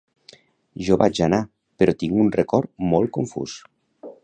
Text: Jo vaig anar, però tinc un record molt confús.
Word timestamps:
Jo 0.87 0.97
vaig 1.01 1.21
anar, 1.25 1.41
però 1.83 1.95
tinc 2.05 2.17
un 2.25 2.33
record 2.39 2.73
molt 2.95 3.15
confús. 3.19 3.57